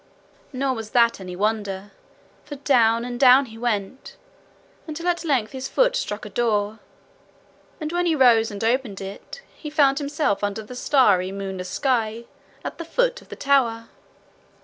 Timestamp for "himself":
9.99-10.43